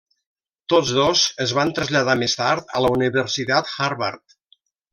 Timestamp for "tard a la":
2.41-2.93